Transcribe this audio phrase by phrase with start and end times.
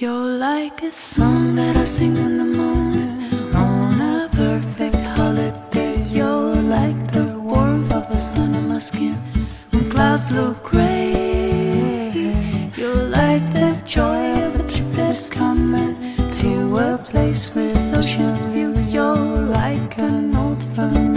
[0.00, 6.02] You're like a song that I sing in the morning on a perfect holiday.
[6.08, 9.16] You're like the warmth of the sun on my skin
[9.72, 12.12] when clouds look gray.
[12.78, 15.94] You're like the joy of a trip that's coming
[16.40, 18.72] to a place with ocean view.
[18.88, 21.09] You're like an old friend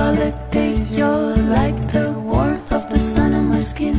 [0.00, 0.72] holiday.
[0.98, 3.98] You're like the warmth of the sun on my skin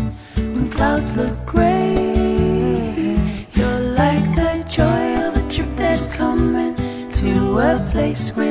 [0.53, 3.17] when clouds look gray.
[3.57, 6.73] You're like the joy of a trip that's coming
[7.19, 7.31] to
[7.69, 8.50] a place with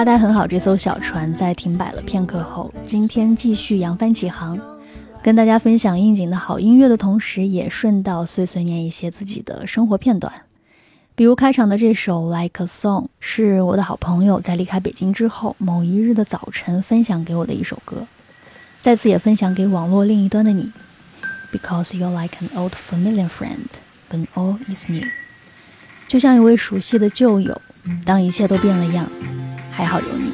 [0.00, 4.58] 发呆很好，这艘小船在停摆了片刻后，今天继续扬帆起航，
[5.22, 10.32] 跟大家分享应景的好音乐的同时，也顺道碎碎念一些自己的生活片段。
[11.14, 18.06] 比如开场的这首《Like a Song》，是我的好朋友在离开北京之后某一日的早晨分享给我的一首歌，
[18.80, 20.72] 再次也分享给网络另一端的你
[21.52, 23.68] ，Because you're like an old familiar friend
[24.10, 25.04] when all is new，
[26.08, 27.60] 就像一位熟悉的旧友，
[28.06, 29.06] 当一切都变了样。
[29.70, 30.32] 还好有你，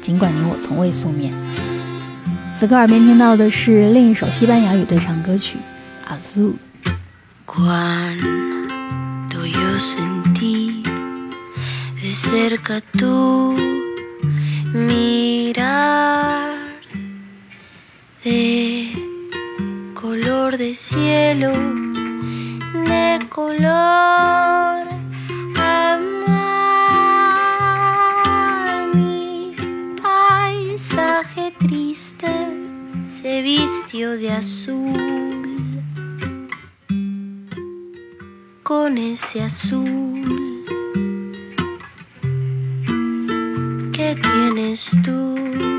[0.00, 1.32] 尽管你我从未素面。
[2.56, 5.58] 此刻耳边听到的是另一首西班牙语对唱歌曲
[6.12, 6.52] 《Azul》。
[7.46, 10.82] Cuando yo sentí
[12.00, 13.56] de cerca tu
[14.72, 16.56] mirar
[18.24, 18.92] de
[19.94, 21.52] color de cielo,
[22.72, 24.43] de color
[33.94, 34.92] de azul
[38.64, 40.64] con ese azul
[43.92, 45.73] que tienes tú.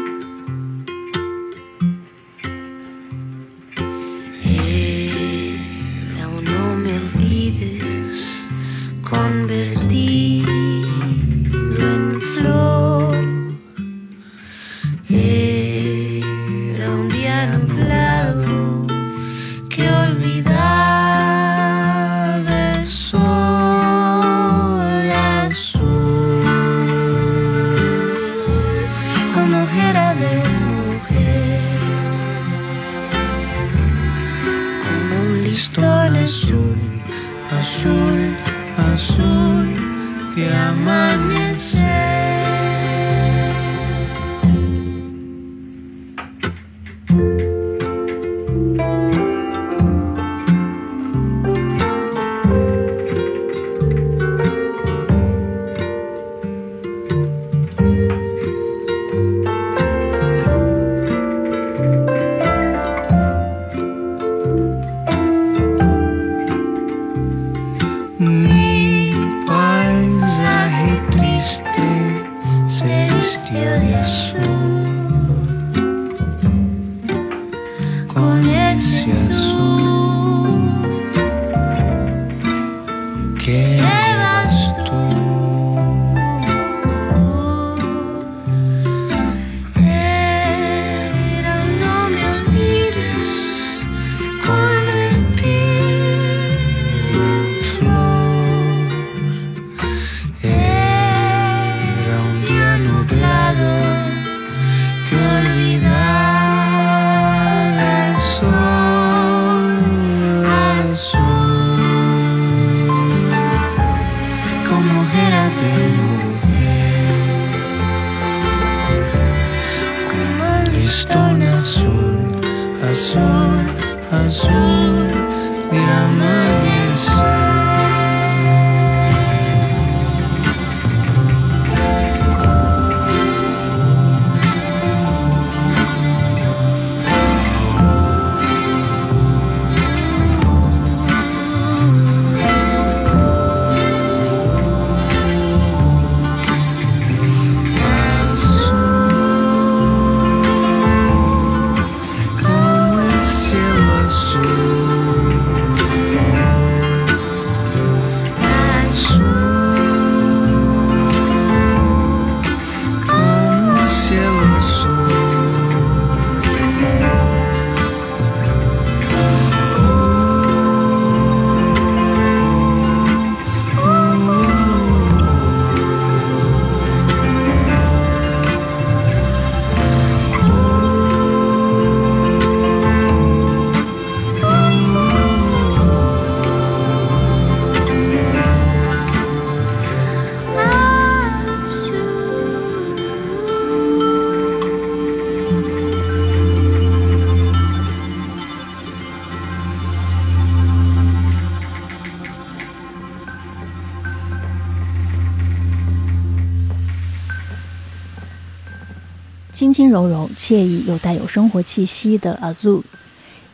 [209.75, 212.81] 轻柔柔、惬意又带有生活气息的 Azul，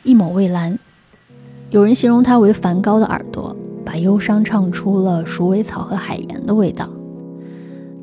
[0.03, 0.77] 一抹蔚蓝。
[1.71, 6.87] 有人形容它为梵高的耳朵，把忧伤唱出了鼠尾草和海盐的味道。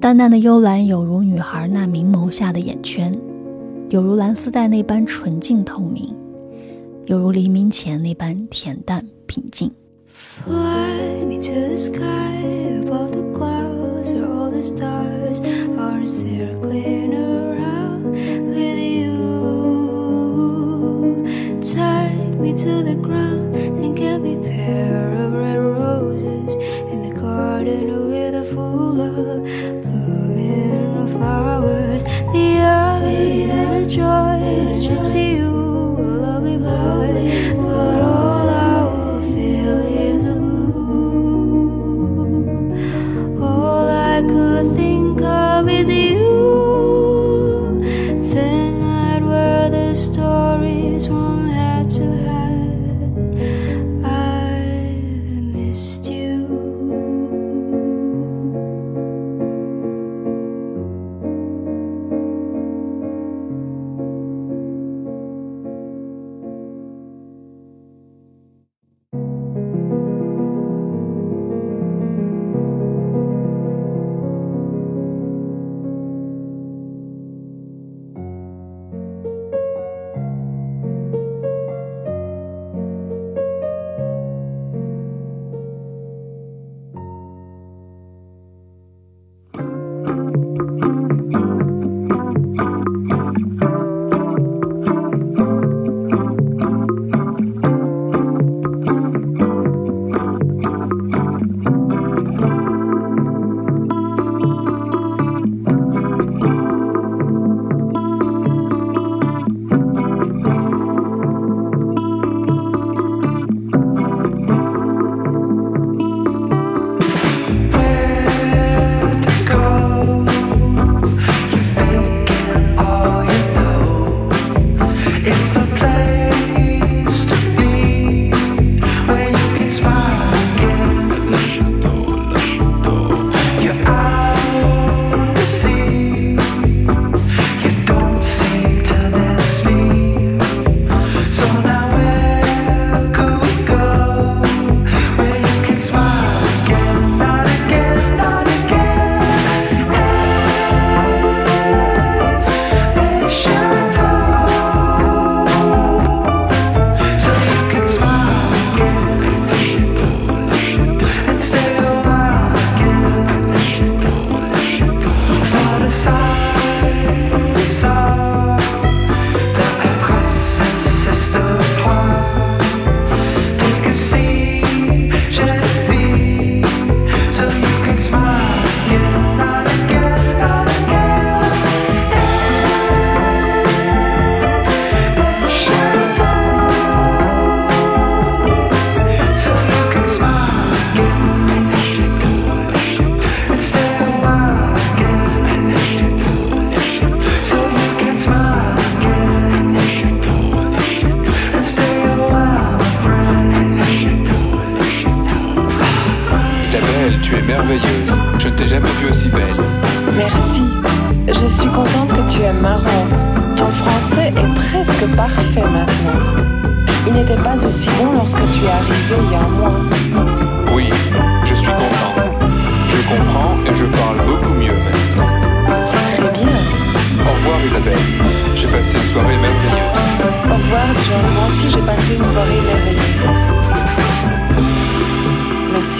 [0.00, 3.14] 淡淡的幽蓝，有如女孩那明眸下的眼圈，
[3.88, 6.12] 有如蓝丝带那般纯净透明，
[7.06, 9.70] 有如黎明前那般恬淡平静。
[10.08, 12.42] Fly me to the sky
[12.82, 15.40] above the clouds where all the stars
[15.78, 17.16] are circling
[22.48, 26.54] me to the ground and get me a pair of red roses
[26.92, 29.42] in the garden with a full of
[29.82, 32.04] blooming flowers.
[32.04, 35.27] The and joy to see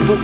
[0.09, 0.17] The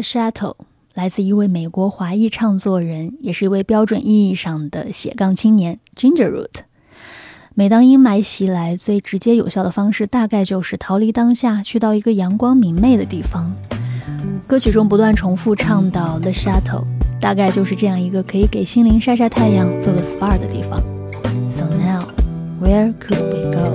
[0.00, 0.56] Chateau
[0.94, 6.62] 来自一位美国华裔唱作人，也是一位标准意义上的斜杠青年 Ginger Root。
[7.54, 13.54] 每当阴霾袭来，最直接有效的方式大概就是逃离当下，去到一个阳光明媚的地方。
[14.48, 16.82] 歌曲中不断重复唱到 The Chateau，
[17.20, 20.82] 大概就是这样一个可以给心灵晒晒太阳、做个 SPA 的地方。
[21.48, 22.03] So now,
[22.64, 23.68] where could we go?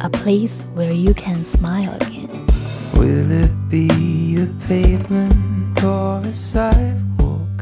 [0.00, 2.46] A place where you can smile again.
[2.94, 7.56] Will it be a pavement or a sidewalk?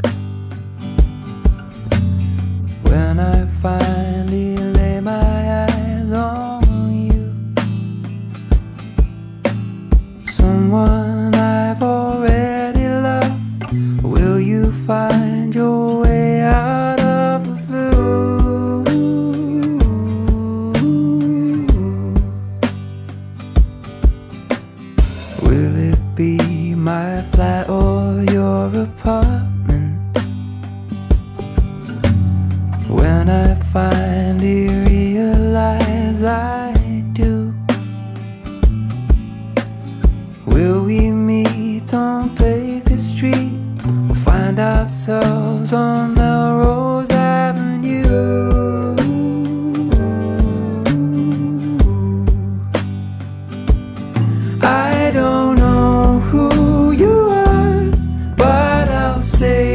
[2.89, 4.54] When I finally
[59.25, 59.74] but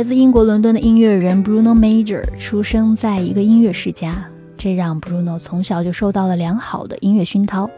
[0.02, 4.24] 来自英国伦敦的音乐人 Bruno Major 出生在一个音乐世家，
[4.58, 7.70] 这让 Bruno 从小就受到了良好的音乐熏陶。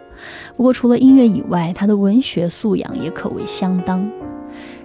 [0.56, 4.10] 不过，除了音乐以外，他的文学素养也可谓相当。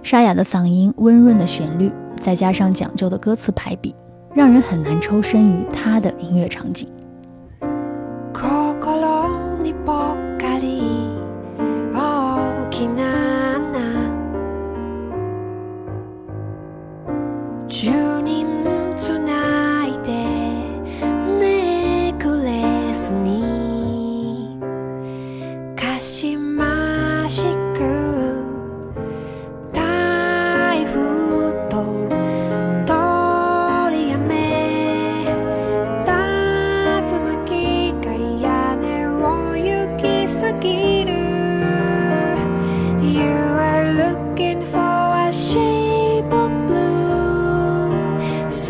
[0.02, 3.94] 沙哑的嗓音、温润的旋律，再加上讲究的歌词排比，
[4.34, 6.86] 让人很难抽身于他的音乐场景。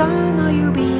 [0.00, 0.99] その指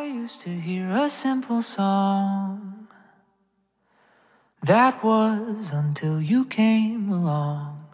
[0.00, 2.88] I used to hear a simple song
[4.62, 7.84] That was until you came along.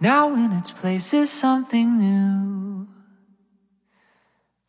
[0.00, 2.88] Now in its place is something new.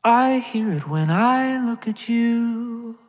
[0.04, 3.00] I hear it when I look at you.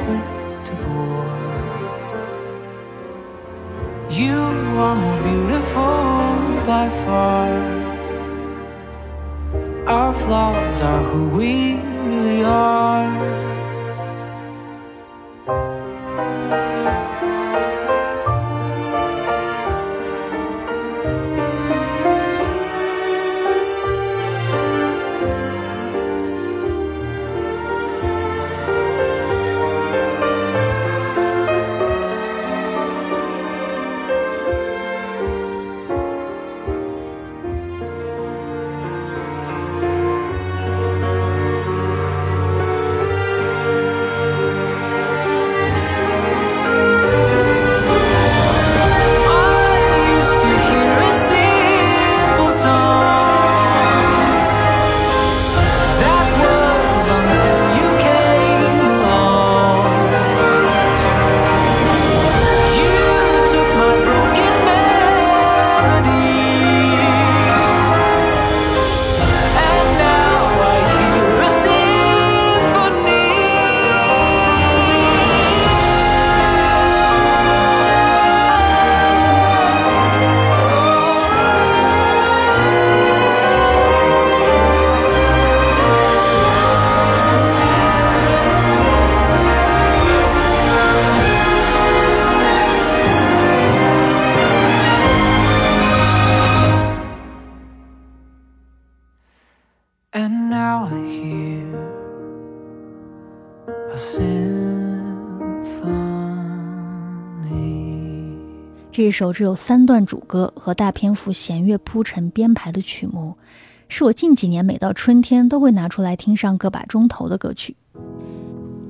[0.00, 0.26] Quick
[0.66, 1.38] to bore.
[4.10, 4.38] You
[4.84, 5.94] are more beautiful
[6.66, 7.50] by far.
[9.86, 13.47] Our flaws are who we really are.
[109.18, 113.36] 首只有三段主歌和大篇幅弦乐铺陈编排的曲目，
[113.88, 117.74] 是我近几年每到春天都会拿出来听上个把钟头的歌曲。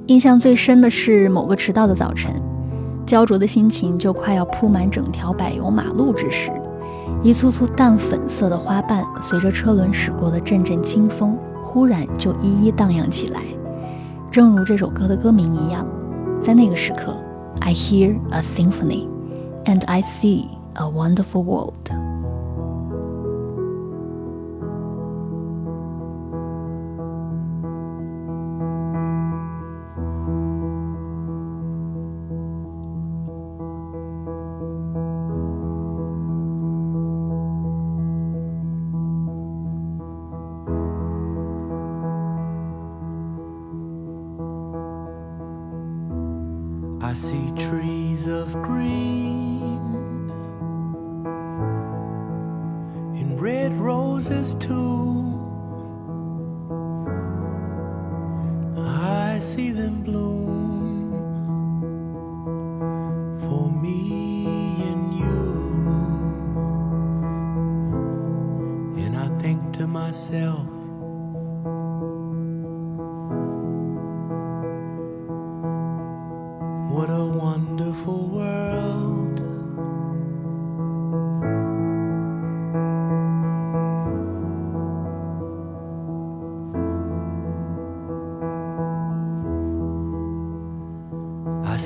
[0.08, 2.30] 印象最深的是某个迟到的早晨，
[3.06, 6.52] 焦灼的心情就快要铺满整条柏油马路之时，
[7.22, 13.40] 一簇簇淡粉色的花瓣随着车轮驶过的阵阵清风，忽然就一一荡漾起来。
[14.30, 15.86] 正如这首歌的歌名一样，
[16.42, 17.16] 在那个时刻
[17.60, 19.08] ，I hear a symphony。
[19.68, 21.90] And I see a wonderful world.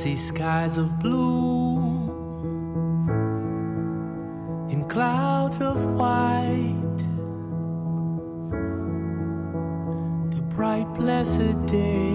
[0.03, 1.79] See skies of blue
[4.69, 6.99] and clouds of white.
[10.35, 12.12] The bright, blessed day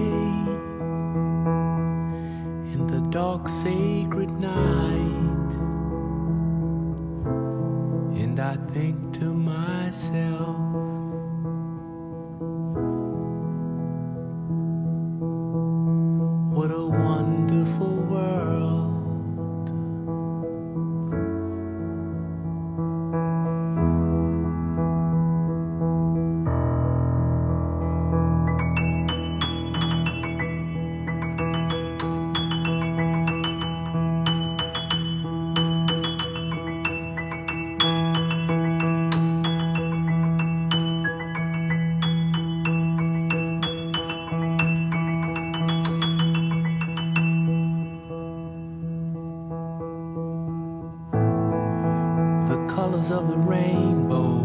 [53.08, 54.38] colors of the rainbow.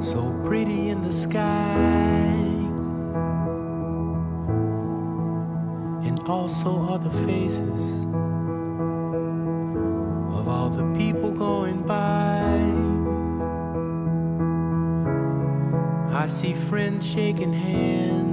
[0.00, 1.40] So pretty in the sky.
[6.04, 8.04] And also the faces
[10.38, 12.42] of all the people going by.
[16.14, 18.31] I see friends shaking hands,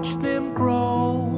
[0.00, 1.28] watch them grow.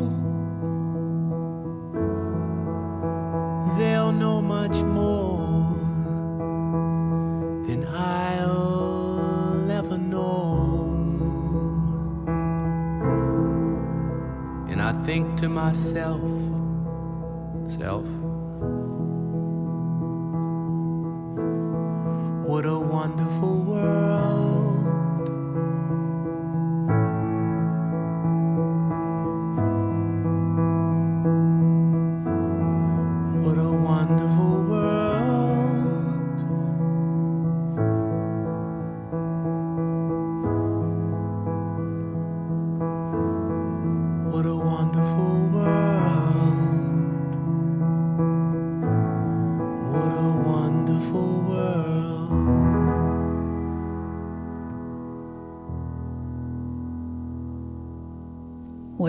[3.77, 5.75] They'll know much more
[7.67, 10.95] than I'll ever know.
[14.71, 16.21] And I think to myself,
[17.67, 18.32] self.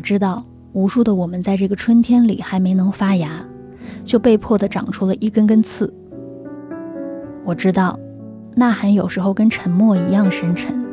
[0.04, 3.46] 知道，无数的我们在这个春天里还没能发芽，
[4.04, 5.92] 就被迫的长出了一根根刺。
[7.46, 7.98] 我知道，
[8.58, 10.84] 呐喊有时候跟沉默一样深沉。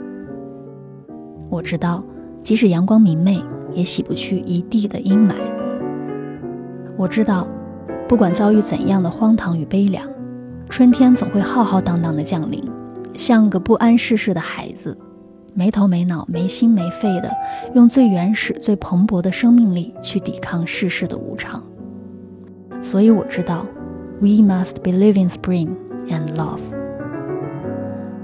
[1.51, 2.05] 我知道，
[2.45, 3.43] 即使阳光明媚，
[3.75, 5.35] 也洗不去一地的阴霾。
[6.97, 7.49] 我知道，
[8.09, 10.07] 不管遭遇怎样的荒唐与悲凉，
[10.69, 12.63] 春天总会浩浩荡荡的降临，
[13.17, 14.97] 像个不谙世事的孩子，
[15.55, 17.31] 没头没脑、没心没肺的，
[17.75, 21.63] 用最原始、最蓬勃的生命力去抵抗世事的无常。
[22.83, 23.67] 所以我知道
[24.21, 25.77] ，We must believe in spring
[26.09, 26.61] and love。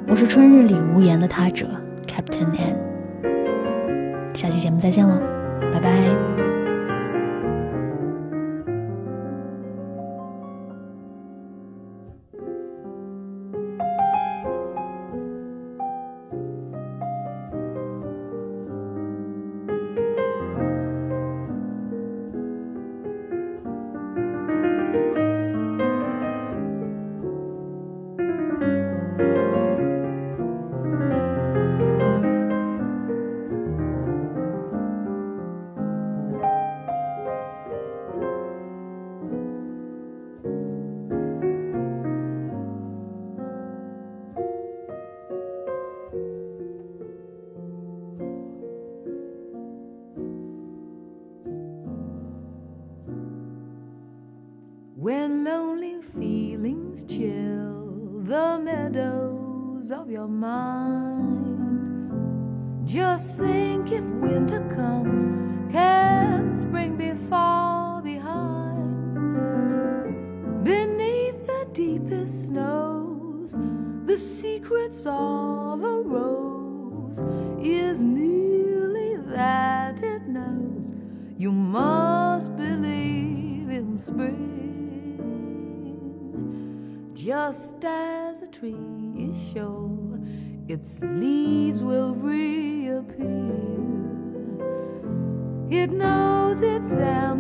[0.09, 1.67] 我是春日里无言的他者
[2.07, 4.35] ，Captain N。
[4.35, 5.19] 下期节目再见喽，
[5.73, 6.46] 拜拜。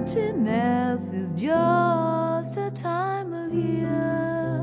[0.07, 4.63] Emptiness is just a time of year.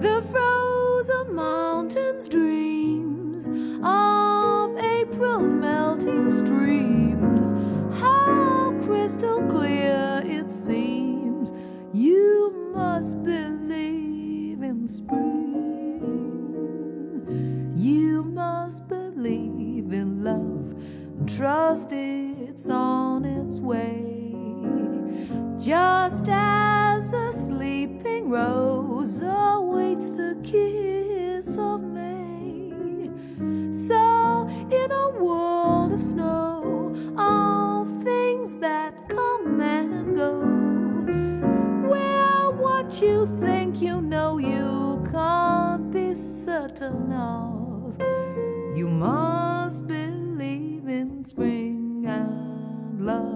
[0.00, 3.48] The frozen mountains dreams
[3.82, 7.50] of April's melting streams.
[7.98, 11.52] How crystal clear it seems.
[11.92, 15.32] You must believe in spring.
[17.74, 20.76] You must believe in love
[21.18, 23.01] and trust it's way
[25.72, 33.08] just as a sleeping rose awaits the kiss of May.
[33.72, 40.34] So, in a world of snow, all things that come and go,
[41.88, 47.96] Well, what you think you know you can't be certain of,
[48.76, 53.31] you must believe in spring and love.